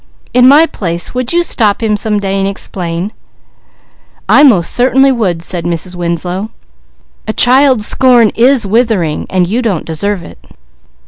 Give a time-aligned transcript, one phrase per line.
[0.33, 3.11] In my place, would you stop him some day and explain?"
[4.27, 5.93] "I most certainly would," said Mrs.
[5.93, 6.49] Winslow.
[7.27, 10.43] "A child's scorn is withering, and you don't deserve it."